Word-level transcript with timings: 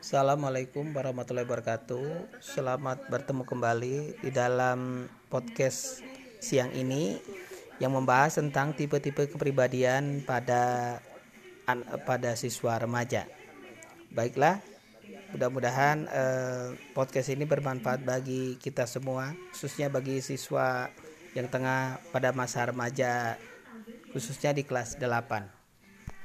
Assalamualaikum 0.00 0.92
warahmatullahi 0.92 1.48
wabarakatuh. 1.48 2.40
Selamat 2.44 3.08
bertemu 3.08 3.48
kembali 3.48 4.20
di 4.20 4.30
dalam 4.32 5.08
podcast 5.32 6.04
siang 6.44 6.68
ini 6.76 7.16
yang 7.80 7.96
membahas 7.96 8.36
tentang 8.36 8.76
tipe-tipe 8.76 9.32
kepribadian 9.32 10.20
pada 10.28 10.96
pada 12.04 12.36
siswa 12.36 12.76
remaja. 12.76 13.24
Baiklah, 14.12 14.60
mudah-mudahan 15.32 16.04
eh, 16.10 16.66
podcast 16.92 17.32
ini 17.32 17.48
bermanfaat 17.48 18.04
bagi 18.04 18.60
kita 18.60 18.84
semua, 18.84 19.32
khususnya 19.56 19.88
bagi 19.88 20.20
siswa 20.20 20.92
yang 21.32 21.48
tengah 21.48 21.96
pada 22.12 22.36
masa 22.36 22.68
remaja, 22.68 23.40
khususnya 24.12 24.52
di 24.52 24.68
kelas 24.68 25.00
8. 25.00 25.59